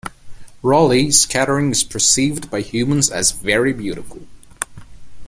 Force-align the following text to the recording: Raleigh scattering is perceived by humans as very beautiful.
Raleigh 0.63 1.11
scattering 1.11 1.69
is 1.69 1.83
perceived 1.83 2.49
by 2.49 2.61
humans 2.61 3.11
as 3.11 3.33
very 3.33 3.71
beautiful. 3.71 4.25